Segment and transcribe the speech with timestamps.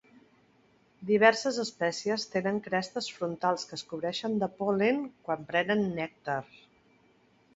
[1.09, 6.39] Diverses espècies tenen crestes frontals que es cobreixen de pol·len quan prenen nèctar.